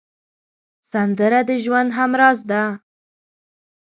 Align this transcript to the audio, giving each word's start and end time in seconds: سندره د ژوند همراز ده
سندره 0.91 1.39
د 1.47 1.49
ژوند 1.63 1.89
همراز 1.97 2.39
ده 2.49 2.63